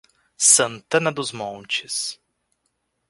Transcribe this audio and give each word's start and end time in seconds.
Santana 0.35 1.11
dos 1.11 1.31
Montes 1.31 2.19